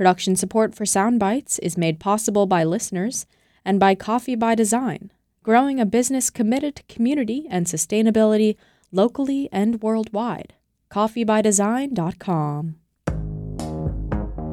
[0.00, 3.26] Production support for Soundbites is made possible by listeners
[3.66, 8.56] and by Coffee by Design, growing a business committed to community and sustainability
[8.90, 10.54] locally and worldwide.
[10.90, 12.76] CoffeeByDesign.com.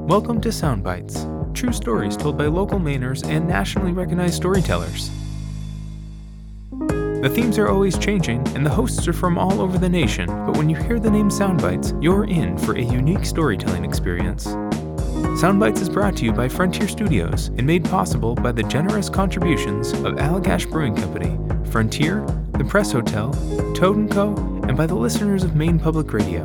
[0.10, 5.09] Welcome to Soundbites, true stories told by local Mainers and nationally recognized storytellers.
[7.21, 10.57] The themes are always changing, and the hosts are from all over the nation, but
[10.57, 14.45] when you hear the name Soundbites, you're in for a unique storytelling experience.
[15.38, 19.91] Soundbites is brought to you by Frontier Studios and made possible by the generous contributions
[19.91, 21.38] of Allagash Brewing Company,
[21.70, 22.25] Frontier,
[22.57, 23.31] the Press Hotel,
[23.75, 24.34] Toad & Co.,
[24.67, 26.44] and by the listeners of Maine Public Radio.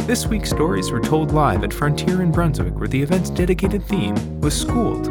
[0.00, 4.40] This week's stories were told live at Frontier in Brunswick, where the event's dedicated theme
[4.42, 5.06] was Schooled.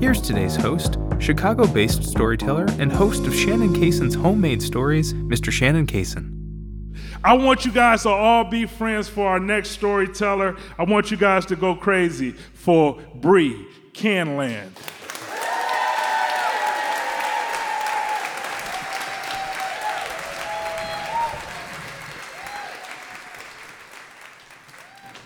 [0.00, 5.50] Here's today's host, Chicago based storyteller and host of Shannon Cason's Homemade Stories, Mr.
[5.50, 6.35] Shannon Cason.
[7.24, 10.56] I want you guys to all be friends for our next storyteller.
[10.78, 14.70] I want you guys to go crazy for Bree Candland.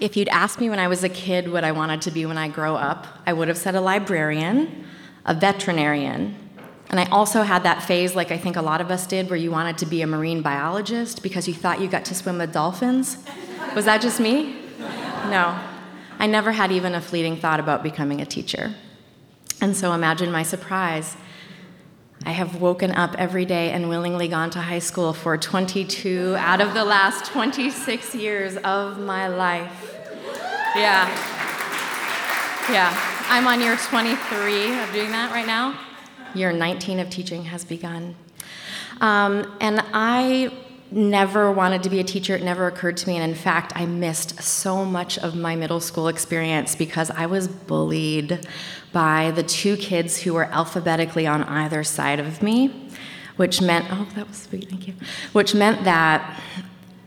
[0.00, 2.38] If you'd asked me when I was a kid what I wanted to be when
[2.38, 4.86] I grow up, I would have said a librarian,
[5.27, 6.39] a veterinarian.
[6.91, 9.38] And I also had that phase, like I think a lot of us did, where
[9.38, 12.52] you wanted to be a marine biologist because you thought you got to swim with
[12.52, 13.16] dolphins.
[13.77, 14.56] Was that just me?
[15.30, 15.56] No.
[16.18, 18.74] I never had even a fleeting thought about becoming a teacher.
[19.61, 21.16] And so imagine my surprise.
[22.27, 26.61] I have woken up every day and willingly gone to high school for 22 out
[26.61, 29.96] of the last 26 years of my life.
[30.74, 31.08] Yeah.
[32.68, 32.92] Yeah.
[33.28, 35.78] I'm on year 23 of doing that right now.
[36.34, 38.14] Year 19 of teaching has begun.
[39.00, 40.53] Um, and I
[40.91, 42.34] never wanted to be a teacher.
[42.34, 43.17] It never occurred to me.
[43.17, 47.47] And in fact, I missed so much of my middle school experience because I was
[47.47, 48.47] bullied
[48.92, 52.89] by the two kids who were alphabetically on either side of me,
[53.36, 54.95] which meant, oh, that was sweet, thank you,
[55.33, 56.40] which meant that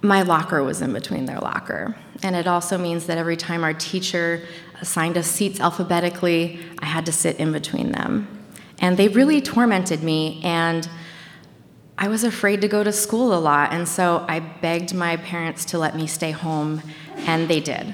[0.01, 1.95] my locker was in between their locker.
[2.23, 4.41] And it also means that every time our teacher
[4.83, 6.59] assigned us seats alphabetically.
[6.79, 8.42] I had to sit in between them.
[8.79, 10.87] And they really tormented me, and
[11.97, 13.71] I was afraid to go to school a lot.
[13.71, 16.81] And so I begged my parents to let me stay home,
[17.17, 17.93] and they did.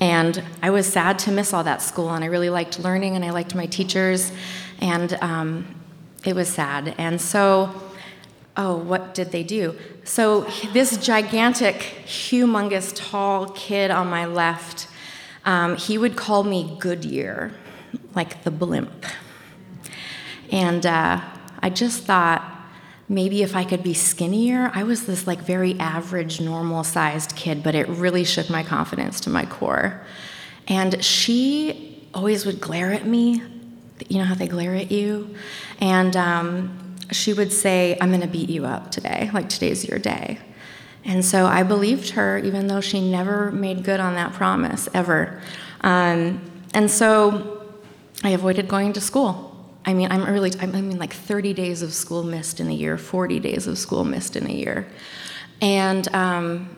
[0.00, 3.24] And I was sad to miss all that school, and I really liked learning, and
[3.24, 4.32] I liked my teachers,
[4.80, 5.66] and um,
[6.24, 6.94] it was sad.
[6.98, 7.70] And so,
[8.56, 9.76] oh, what did they do?
[10.04, 10.42] So,
[10.72, 14.88] this gigantic, humongous, tall kid on my left
[15.46, 17.52] um, he would call me Goodyear,
[18.14, 19.06] like the blimp.
[20.50, 21.20] And uh,
[21.60, 22.42] I just thought
[23.08, 27.62] maybe if I could be skinnier, I was this like very average, normal sized kid,
[27.62, 30.04] but it really shook my confidence to my core.
[30.68, 33.42] And she always would glare at me.
[34.08, 35.34] You know how they glare at you?
[35.80, 40.38] And um, she would say, I'm gonna beat you up today, like today's your day.
[41.04, 45.40] And so I believed her, even though she never made good on that promise, ever.
[45.82, 46.40] Um,
[46.74, 47.64] and so
[48.24, 49.55] I avoided going to school.
[49.86, 52.98] I mean, I'm early, I mean, like 30 days of school missed in a year,
[52.98, 54.88] 40 days of school missed in a year.
[55.60, 56.76] And um,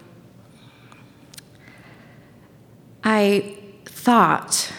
[3.02, 4.70] I thought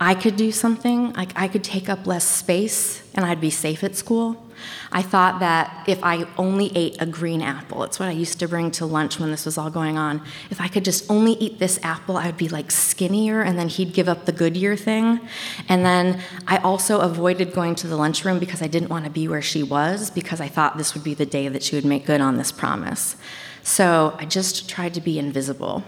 [0.00, 3.84] I could do something, like I could take up less space and I'd be safe
[3.84, 4.41] at school.
[4.90, 8.48] I thought that if I only ate a green apple, it's what I used to
[8.48, 10.22] bring to lunch when this was all going on.
[10.50, 13.68] If I could just only eat this apple, I would be like skinnier, and then
[13.68, 15.20] he'd give up the Goodyear thing.
[15.68, 19.28] And then I also avoided going to the lunchroom because I didn't want to be
[19.28, 22.06] where she was, because I thought this would be the day that she would make
[22.06, 23.16] good on this promise.
[23.62, 25.84] So I just tried to be invisible.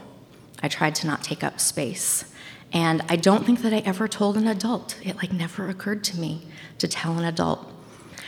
[0.62, 2.24] I tried to not take up space.
[2.72, 4.98] And I don't think that I ever told an adult.
[5.04, 6.46] It like never occurred to me
[6.78, 7.70] to tell an adult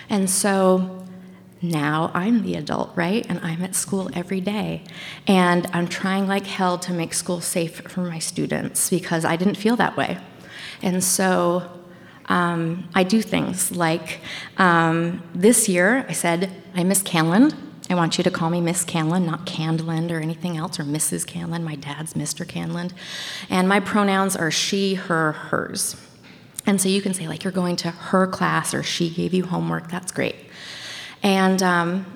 [0.08, 1.06] and so
[1.62, 3.26] now I'm the adult, right?
[3.28, 4.82] And I'm at school every day.
[5.26, 9.56] And I'm trying like hell to make school safe for my students because I didn't
[9.56, 10.18] feel that way.
[10.82, 11.70] And so
[12.26, 14.20] um, I do things like
[14.58, 17.54] um, this year I said, I'm Miss Canland.
[17.88, 21.24] I want you to call me Miss Canland, not Candland or anything else, or Mrs.
[21.24, 21.62] Canland.
[21.62, 22.44] My dad's Mr.
[22.44, 22.92] Canland.
[23.48, 25.94] And my pronouns are she, her, hers.
[26.66, 29.46] And so you can say, like, you're going to her class or she gave you
[29.46, 29.88] homework.
[29.88, 30.34] That's great.
[31.22, 32.06] And um,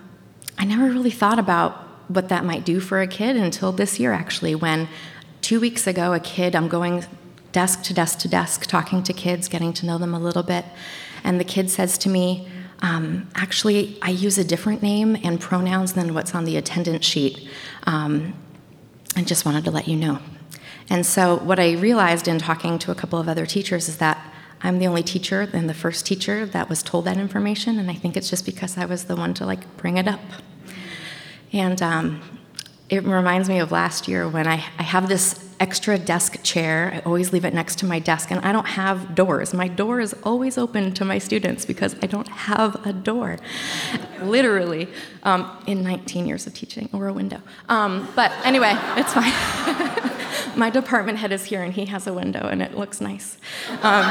[0.59, 1.73] I never really thought about
[2.09, 4.89] what that might do for a kid until this year, actually, when
[5.41, 7.05] two weeks ago, a kid, I'm going
[7.53, 10.65] desk to desk to desk, talking to kids, getting to know them a little bit.
[11.23, 12.49] And the kid says to me,
[12.83, 17.49] um, actually, I use a different name and pronouns than what's on the attendance sheet.
[17.85, 18.35] Um,
[19.17, 20.19] I just wanted to let you know.
[20.89, 24.19] And so, what I realized in talking to a couple of other teachers is that
[24.63, 27.95] I'm the only teacher and the first teacher that was told that information, and I
[27.95, 30.21] think it's just because I was the one to like bring it up.
[31.53, 32.23] And um,
[32.89, 36.93] it reminds me of last year when I, I have this extra desk chair.
[36.95, 39.55] I always leave it next to my desk, and I don't have doors.
[39.55, 43.39] My door is always open to my students because I don't have a door,
[44.23, 44.89] literally,
[45.23, 47.41] um, in 19 years of teaching, or a window.
[47.69, 50.10] Um, but anyway, it's fine.
[50.57, 53.39] my department head is here, and he has a window, and it looks nice.
[53.83, 54.05] Um,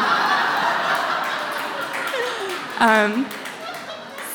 [2.80, 3.26] um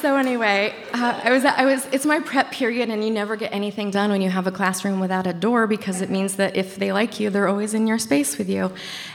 [0.04, 3.54] so anyway, uh, I was, I was, it's my prep period, and you never get
[3.54, 6.76] anything done when you have a classroom without a door because it means that if
[6.76, 8.70] they like you, they're always in your space with you.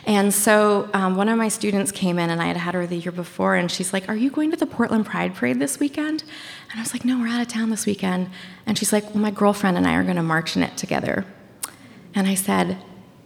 [0.08, 2.96] And so um, one of my students came in, and I had had her the
[2.96, 6.24] year before, and she's like, "Are you going to the Portland Pride Parade this weekend?"
[6.72, 8.32] And I was like, "No, we're out of town this weekend."
[8.66, 11.24] And she's like, "Well, my girlfriend and I are going to march in it together."
[12.16, 12.78] And I said,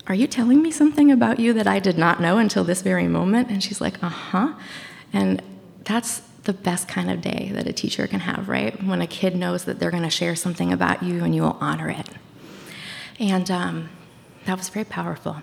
[0.08, 3.08] Are you telling me something about you that I did not know until this very
[3.08, 3.50] moment?
[3.50, 4.54] And she's like, Uh huh.
[5.12, 5.42] And
[5.84, 8.82] that's the best kind of day that a teacher can have, right?
[8.84, 11.58] When a kid knows that they're going to share something about you and you will
[11.62, 12.10] honor it.
[13.20, 13.90] And um,
[14.46, 15.38] that was very powerful.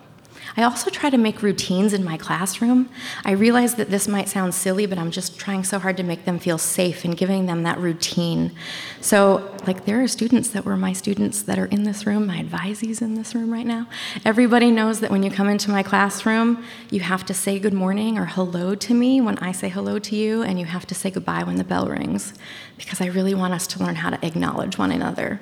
[0.56, 2.88] I also try to make routines in my classroom.
[3.24, 6.24] I realize that this might sound silly, but I'm just trying so hard to make
[6.24, 8.52] them feel safe and giving them that routine.
[9.00, 12.42] So, like, there are students that were my students that are in this room, my
[12.42, 13.86] advisees in this room right now.
[14.24, 18.18] Everybody knows that when you come into my classroom, you have to say good morning
[18.18, 21.10] or hello to me when I say hello to you, and you have to say
[21.10, 22.34] goodbye when the bell rings,
[22.76, 25.40] because I really want us to learn how to acknowledge one another,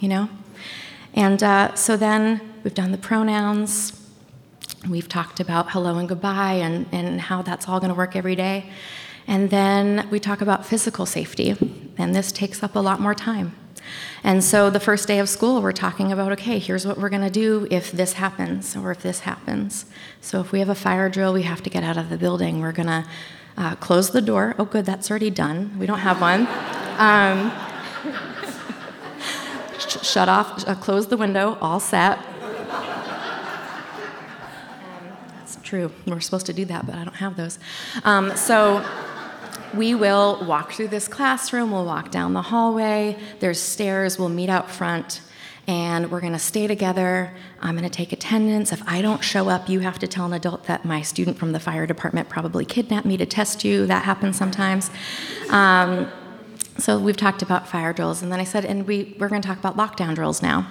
[0.00, 0.28] you know?
[1.14, 4.03] And uh, so then we've done the pronouns.
[4.88, 8.36] We've talked about hello and goodbye and, and how that's all going to work every
[8.36, 8.70] day.
[9.26, 11.56] And then we talk about physical safety,
[11.96, 13.56] and this takes up a lot more time.
[14.22, 17.22] And so the first day of school, we're talking about okay, here's what we're going
[17.22, 19.86] to do if this happens or if this happens.
[20.20, 22.60] So if we have a fire drill, we have to get out of the building.
[22.60, 23.06] We're going to
[23.56, 24.54] uh, close the door.
[24.58, 25.78] Oh, good, that's already done.
[25.78, 26.46] We don't have one.
[26.98, 27.52] Um,
[29.78, 32.18] sh- shut off, uh, close the window, all set.
[35.64, 35.90] True.
[36.06, 37.58] We're supposed to do that, but I don't have those.
[38.04, 38.84] Um, so
[39.74, 44.48] we will walk through this classroom, we'll walk down the hallway, there's stairs, we'll meet
[44.48, 45.20] out front,
[45.66, 47.32] and we're to stay together.
[47.60, 48.70] I'm to take attendance.
[48.70, 51.52] If I don't show up, you have to tell an adult that my student from
[51.52, 53.86] the fire department probably kidnapped me to test you.
[53.86, 54.90] That happens sometimes.
[55.48, 56.10] Um,
[56.76, 59.58] so we've talked about fire drills, and then I said, and we, we're to talk
[59.58, 60.70] about lockdown drills now.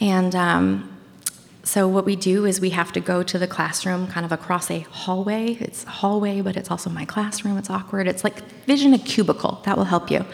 [0.00, 0.93] And um,
[1.64, 4.70] so what we do is we have to go to the classroom kind of across
[4.70, 5.56] a hallway.
[5.60, 7.56] It's a hallway, but it's also my classroom.
[7.56, 8.06] It's awkward.
[8.06, 9.62] It's like vision a cubicle.
[9.64, 10.24] That will help you.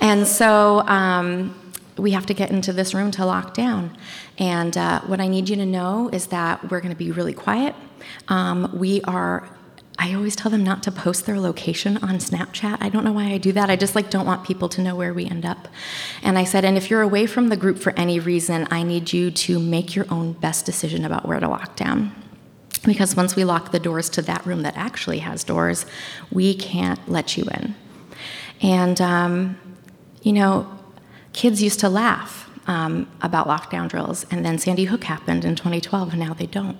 [0.00, 1.54] And so um,
[1.98, 3.96] we have to get into this room to lock down.
[4.38, 7.34] And uh, what I need you to know is that we're going to be really
[7.34, 7.74] quiet.
[8.28, 9.48] Um, we are
[9.98, 12.78] I always tell them not to post their location on Snapchat.
[12.80, 13.68] I don't know why I do that.
[13.68, 15.68] I just like don't want people to know where we end up.
[16.22, 19.12] And I said, and if you're away from the group for any reason, I need
[19.12, 22.14] you to make your own best decision about where to lock down.
[22.84, 25.84] Because once we lock the doors to that room that actually has doors,
[26.30, 27.74] we can't let you in.
[28.62, 29.58] And, um,
[30.22, 30.78] you know,
[31.34, 36.10] kids used to laugh um, about lockdown drills, and then Sandy Hook happened in 2012,
[36.10, 36.78] and now they don't.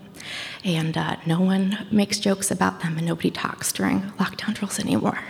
[0.65, 5.21] And uh, no one makes jokes about them, and nobody talks during lockdown drills anymore.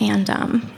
[0.00, 0.72] And um,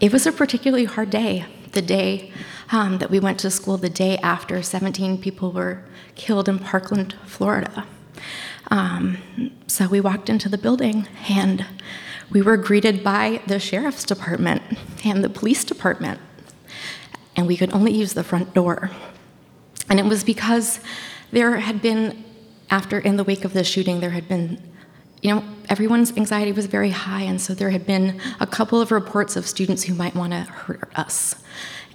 [0.00, 2.32] it was a particularly hard day, the day
[2.72, 5.84] um, that we went to school, the day after 17 people were
[6.14, 7.86] killed in Parkland, Florida.
[8.70, 9.18] Um,
[9.66, 11.66] so we walked into the building, and
[12.30, 14.62] we were greeted by the sheriff's department
[15.04, 16.18] and the police department,
[17.36, 18.90] and we could only use the front door.
[19.92, 20.80] And it was because
[21.32, 22.24] there had been,
[22.70, 24.58] after in the wake of the shooting, there had been,
[25.20, 28.90] you know, everyone's anxiety was very high, and so there had been a couple of
[28.90, 31.34] reports of students who might want to hurt us.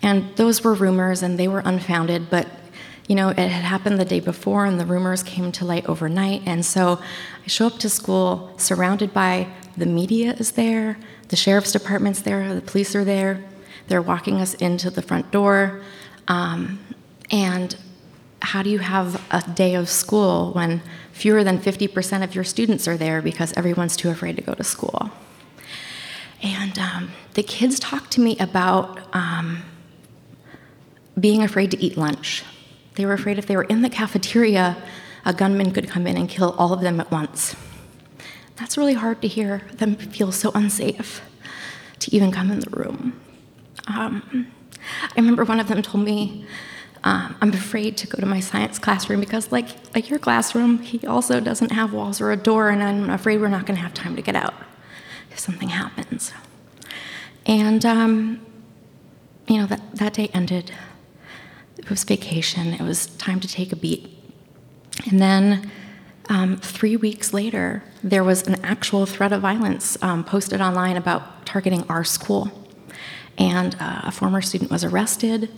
[0.04, 2.48] And those were rumors, and they were unfounded, but
[3.08, 6.44] you know, it had happened the day before, and the rumors came to light overnight.
[6.46, 7.02] And so
[7.44, 11.00] I show up to school surrounded by the media is there,
[11.30, 13.44] the sheriff's department's there, the police are there.
[13.88, 15.82] They're walking us into the front door.
[16.28, 16.78] Um,
[17.32, 17.76] and
[18.42, 22.88] how do you have a day of school when fewer than 50% of your students
[22.88, 25.10] are there because everyone's too afraid to go to school?
[26.42, 29.64] And um, the kids talked to me about um,
[31.20, 32.44] being afraid to eat lunch.
[32.96, 34.78] They were afraid if they were in the cafeteria,
[35.26, 37.56] a gunman could come in and kill all of them at once.
[38.56, 41.22] That's really hard to hear them feel so unsafe
[42.00, 43.20] to even come in the room.
[43.88, 44.48] Um,
[45.04, 46.46] I remember one of them told me
[47.04, 51.06] Um, I'm afraid to go to my science classroom because, like, like your classroom, he
[51.08, 53.94] also doesn't have walls or a door, and I'm afraid we're not going to have
[53.94, 54.54] time to get out
[55.32, 56.34] if something happens.
[57.46, 58.46] And, um,
[59.48, 60.72] you know, that, that day ended.
[61.78, 64.10] It was vacation, it was time to take a beat.
[65.10, 65.72] And then
[66.28, 71.46] um, three weeks later, there was an actual threat of violence um, posted online about
[71.46, 72.52] targeting our school.
[73.38, 75.50] And uh, a former student was arrested.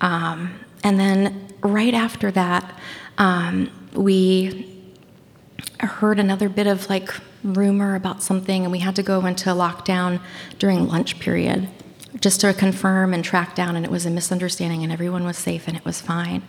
[0.00, 2.78] Um, and then right after that,
[3.18, 4.94] um, we
[5.80, 7.12] heard another bit of like
[7.42, 10.20] rumor about something, and we had to go into lockdown
[10.60, 11.68] during lunch period
[12.20, 15.66] just to confirm and track down, and it was a misunderstanding, and everyone was safe,
[15.66, 16.44] and it was fine.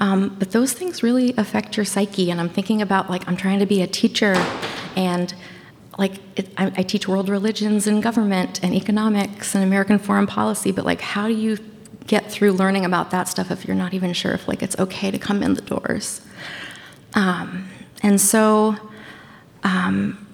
[0.00, 3.60] Um, but those things really affect your psyche, and I'm thinking about like I'm trying
[3.60, 4.34] to be a teacher,
[4.96, 5.32] and
[5.96, 10.72] like it, I, I teach world religions and government and economics and American foreign policy,
[10.72, 11.56] but like how do you
[12.06, 15.10] get through learning about that stuff if you're not even sure if like it's okay
[15.10, 16.20] to come in the doors?
[17.14, 17.68] Um,
[18.02, 18.76] and so
[19.62, 20.26] um,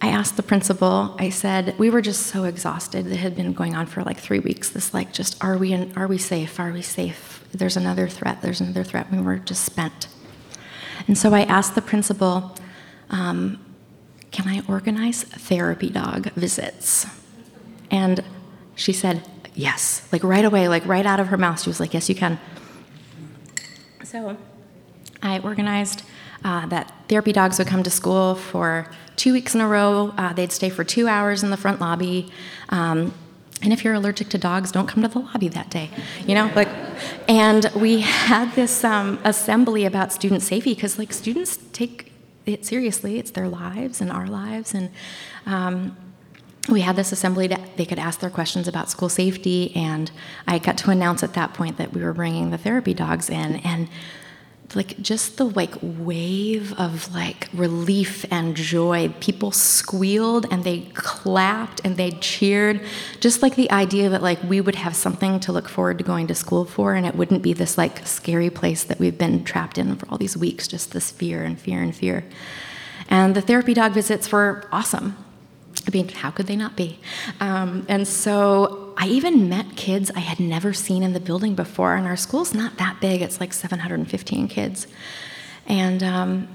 [0.00, 3.06] I asked the principal, I said, we were just so exhausted.
[3.06, 4.70] It had been going on for like three weeks.
[4.70, 6.60] This, like, just, are we, in, are we safe?
[6.60, 7.44] Are we safe?
[7.52, 8.40] There's another threat.
[8.40, 9.10] There's another threat.
[9.10, 10.06] We were just spent.
[11.08, 12.54] And so I asked the principal,
[13.10, 13.64] um,
[14.30, 17.06] can I organize therapy dog visits?
[17.90, 18.22] And
[18.76, 19.26] she said,
[19.58, 20.06] yes.
[20.12, 22.38] Like right away, like right out of her mouth, she was like, yes, you can.
[24.04, 24.36] So
[25.22, 26.04] I organized
[26.44, 30.14] uh, that therapy dogs would come to school for two weeks in a row.
[30.16, 32.30] Uh, they'd stay for two hours in the front lobby.
[32.68, 33.12] Um,
[33.60, 35.90] and if you're allergic to dogs, don't come to the lobby that day.
[36.24, 36.68] You know, like,
[37.28, 42.12] and we had this um, assembly about student safety because, like, students take
[42.46, 43.18] it seriously.
[43.18, 44.90] It's their lives and our lives, and
[45.44, 45.96] um,
[46.68, 49.74] we had this assembly that they could ask their questions about school safety.
[49.74, 50.10] And
[50.46, 53.56] I got to announce at that point that we were bringing the therapy dogs in,
[53.56, 53.88] and
[54.74, 61.80] like just the like wave of like relief and joy people squealed and they clapped
[61.84, 62.80] and they cheered
[63.20, 66.26] just like the idea that like we would have something to look forward to going
[66.26, 69.78] to school for and it wouldn't be this like scary place that we've been trapped
[69.78, 72.24] in for all these weeks just this fear and fear and fear
[73.08, 75.16] and the therapy dog visits were awesome
[75.88, 77.00] I mean, how could they not be?
[77.40, 81.94] Um, and so I even met kids I had never seen in the building before,
[81.94, 84.86] and our school's not that big, it's like 715 kids.
[85.66, 86.48] And um,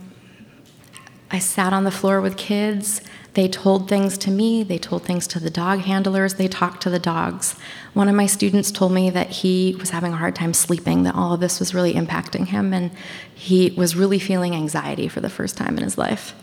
[1.32, 3.02] I sat on the floor with kids.
[3.34, 6.92] They told things to me, they told things to the dog handlers, they talked to
[6.92, 7.56] the dogs.
[7.96, 11.16] One of my students told me that he was having a hard time sleeping, that
[11.16, 12.92] all of this was really impacting him, and
[13.34, 16.36] he was really feeling anxiety for the first time in his life.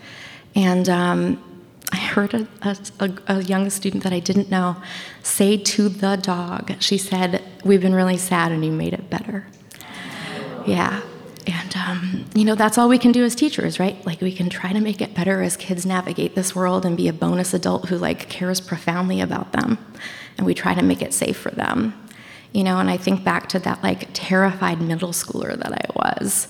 [0.55, 1.50] And um,
[1.91, 2.47] I heard a,
[2.99, 4.77] a, a, young student that I didn't know
[5.23, 9.45] say to the dog, she said, We've been really sad and you made it better.
[10.65, 11.01] Yeah.
[11.47, 14.05] And, um, you know, that's all we can do as teachers, right?
[14.05, 17.07] Like, we can try to make it better as kids navigate this world and be
[17.07, 19.79] a bonus adult who, like, cares profoundly about them.
[20.37, 21.95] And we try to make it safe for them.
[22.53, 26.47] You know, and I think back to that, like, terrified middle schooler that I was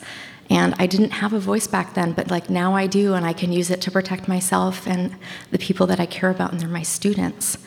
[0.51, 3.31] and I didn't have a voice back then, but like now I do, and I
[3.31, 5.15] can use it to protect myself and
[5.49, 7.57] the people that I care about, and they're my students.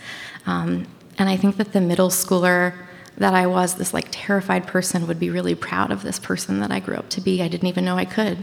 [0.44, 0.86] Um,
[1.16, 2.74] and I think that the middle schooler
[3.16, 6.70] that I was, this like terrified person, would be really proud of this person that
[6.70, 7.40] I grew up to be.
[7.40, 8.36] I didn't even know I could.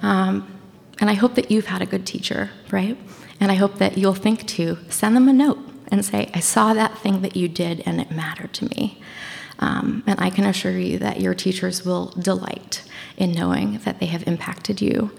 [0.00, 0.58] Um,
[0.98, 2.96] and I hope that you've had a good teacher, right?
[3.40, 6.72] And I hope that you'll think to send them a note and say, I saw
[6.72, 9.02] that thing that you did and it mattered to me.
[9.58, 12.84] Um, and I can assure you that your teachers will delight
[13.20, 15.12] in knowing that they have impacted you.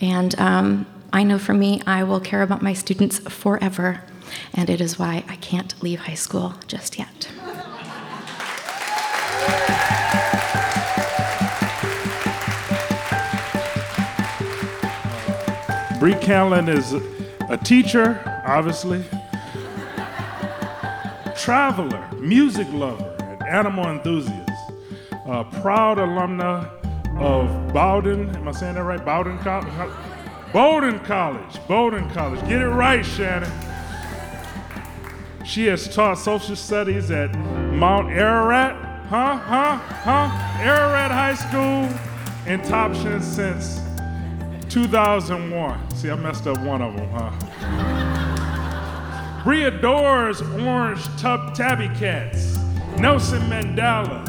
[0.00, 4.02] And um, I know for me, I will care about my students forever,
[4.54, 7.28] and it is why I can't leave high school just yet.
[16.00, 16.94] Bree Canlin is
[17.48, 19.04] a teacher, obviously,
[21.36, 24.50] traveler, music lover, and animal enthusiast,
[25.26, 26.81] a proud alumna
[27.18, 28.34] of Bowden.
[28.36, 29.04] Am I saying that right?
[29.04, 29.72] Bowden College?
[30.52, 31.58] Bowden College.
[31.66, 32.40] Bowdoin College.
[32.42, 33.50] Get it right, Shannon.
[35.46, 38.76] She has taught social studies at Mount Ararat.
[39.06, 39.36] Huh?
[39.36, 39.76] Huh?
[39.76, 40.28] Huh?
[40.60, 41.88] Ararat High School
[42.46, 43.80] in Topsham since
[44.72, 45.90] 2001.
[45.96, 47.30] See, I messed up one of them, huh?
[49.44, 52.58] Bree adores orange tub tabby cats.
[52.98, 54.22] Nelson Mandela,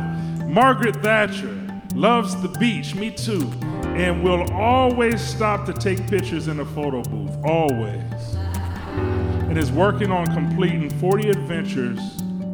[0.48, 1.62] Margaret Thatcher,
[1.96, 3.52] loves the beach, me too,
[3.96, 8.36] and will always stop to take pictures in a photo booth, always.
[9.48, 12.00] And is working on completing 40 adventures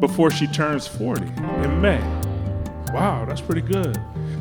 [0.00, 1.26] before she turns 40
[1.62, 2.00] in May.
[2.92, 3.98] Wow, that's pretty good.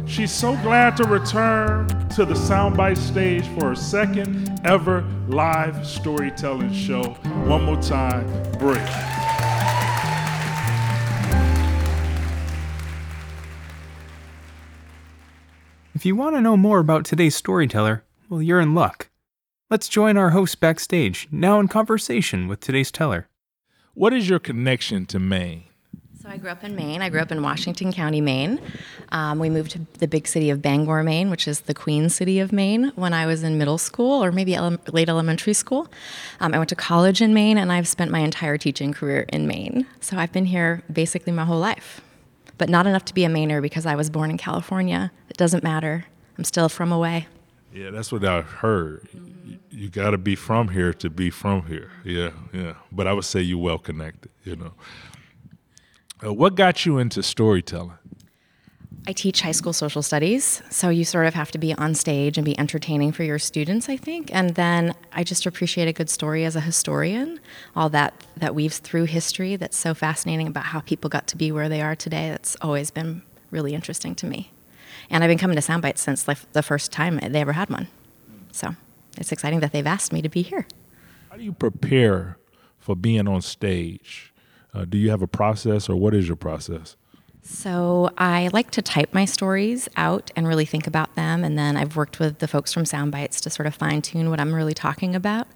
[0.08, 6.74] She's so glad to return to the Soundbite stage for her second ever live storytelling
[6.74, 7.03] show.
[7.46, 8.25] One more time,
[8.58, 9.18] break.
[16.00, 19.10] If you want to know more about today's storyteller, well, you're in luck.
[19.70, 23.27] Let's join our host backstage, now in conversation with today's teller.
[23.96, 25.65] What is your connection to Maine?
[26.22, 27.01] So I grew up in Maine.
[27.01, 28.62] I grew up in Washington County, Maine.
[29.12, 32.39] Um, we moved to the big city of Bangor, Maine, which is the queen city
[32.39, 35.91] of Maine, when I was in middle school or maybe ele- late elementary school.
[36.39, 39.48] Um, I went to college in Maine, and I've spent my entire teaching career in
[39.48, 39.86] Maine.
[40.00, 42.00] So I've been here basically my whole life,
[42.59, 45.11] but not enough to be a Mainer because I was born in California.
[45.29, 46.05] It doesn't matter.
[46.37, 47.25] I'm still from away.
[47.73, 49.07] Yeah, that's what I heard.
[49.13, 51.91] You, you got to be from here to be from here.
[52.03, 52.73] Yeah, yeah.
[52.91, 54.31] But I would say you're well connected.
[54.43, 54.73] You know.
[56.23, 57.97] Uh, what got you into storytelling?
[59.08, 62.38] I teach high school social studies, so you sort of have to be on stage
[62.38, 64.29] and be entertaining for your students, I think.
[64.34, 67.39] And then I just appreciate a good story as a historian,
[67.75, 71.51] all that that weaves through history that's so fascinating about how people got to be
[71.51, 72.29] where they are today.
[72.29, 74.51] That's always been really interesting to me.
[75.10, 77.88] And I've been coming to Soundbites since like the first time they ever had one.
[78.51, 78.75] So
[79.18, 80.68] it's exciting that they've asked me to be here.
[81.32, 82.38] How do you prepare
[82.77, 84.34] for being on stage?
[84.72, 86.96] Uh, do you have a process, or what is your process?
[87.51, 91.77] So I like to type my stories out and really think about them, and then
[91.77, 94.75] I've worked with the folks from Soundbites to sort of fine tune what I'm really
[94.75, 95.48] talking about.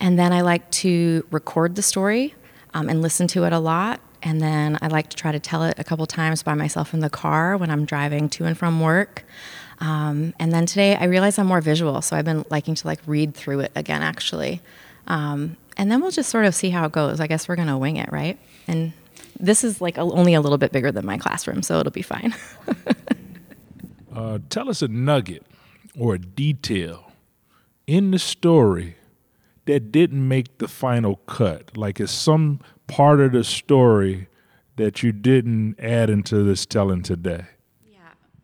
[0.00, 2.34] And then I like to record the story
[2.74, 4.00] um, and listen to it a lot.
[4.20, 7.00] And then I like to try to tell it a couple times by myself in
[7.00, 9.24] the car when I'm driving to and from work.
[9.78, 12.98] Um, and then today I realize I'm more visual, so I've been liking to like
[13.06, 14.60] read through it again, actually.
[15.06, 17.20] Um, and then we'll just sort of see how it goes.
[17.20, 18.36] I guess we're gonna wing it, right?
[18.66, 18.92] And
[19.38, 22.02] this is like a, only a little bit bigger than my classroom, so it'll be
[22.02, 22.34] fine.
[24.14, 25.44] uh, tell us a nugget
[25.98, 27.12] or a detail
[27.86, 28.96] in the story
[29.66, 31.76] that didn't make the final cut.
[31.76, 34.28] Like it's some part of the story
[34.76, 37.46] that you didn't add into this telling today.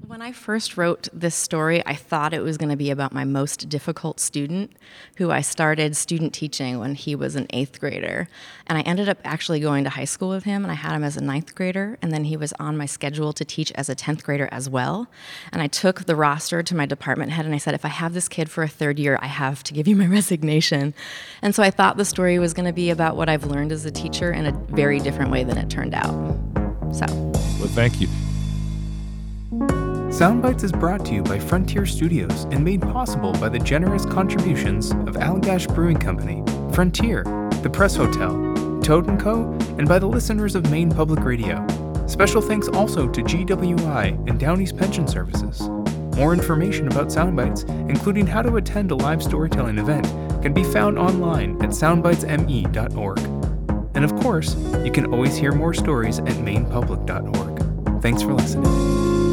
[0.07, 3.25] When I first wrote this story, I thought it was going to be about my
[3.25, 4.73] most difficult student,
[5.17, 8.29] who I started student teaching when he was an eighth grader.
[8.67, 11.05] And I ended up actually going to high school with him, and I had him
[11.05, 13.95] as a ninth grader, and then he was on my schedule to teach as a
[13.95, 15.07] 10th grader as well.
[15.53, 18.13] And I took the roster to my department head and I said, if I have
[18.13, 20.93] this kid for a third year, I have to give you my resignation.
[21.41, 23.87] And so I thought the story was going to be about what I've learned as
[23.87, 26.13] a teacher in a very different way than it turned out.
[26.93, 27.07] So.
[27.07, 28.09] Well, thank you.
[30.15, 34.93] Soundbites is brought to you by Frontier Studios and made possible by the generous contributions
[34.93, 36.41] of Allagash Brewing Company,
[36.73, 37.25] Frontier,
[37.65, 38.31] the Press Hotel,
[38.81, 41.67] Toad & Co., and by the listeners of Maine Public Radio.
[42.07, 45.63] Special thanks also to GWI and Downeast Pension Services.
[46.17, 50.07] More information about Soundbites, including how to attend a live storytelling event,
[50.43, 53.19] can be found online at soundbitesme.org.
[53.97, 58.01] And of course, you can always hear more stories at mainepublic.org.
[58.01, 59.24] Thanks for listening.